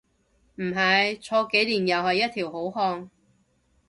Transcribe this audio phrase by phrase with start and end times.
[0.55, 3.07] 唔係，坐幾年又一條好漢